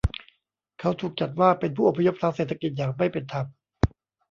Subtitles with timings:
[0.79, 3.45] เขาถูกจัดว่าเป็นผู้อพยพทางเศรษฐกิจอย่างไม่เป็นธรรม